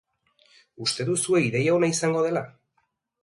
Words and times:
Uste 0.85 1.05
duzue 1.09 1.43
ideia 1.49 1.75
ona 1.79 1.91
izango 1.97 2.23
dela? 2.29 2.45